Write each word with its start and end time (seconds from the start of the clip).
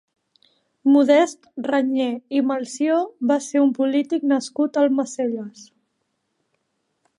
Modest 0.93 1.43
Reñé 1.67 2.07
i 2.39 2.41
Melcior 2.53 3.05
va 3.33 3.39
ser 3.49 3.63
un 3.67 3.71
polític 3.81 4.27
nascut 4.33 4.79
a 4.79 4.85
Almacelles. 4.87 5.65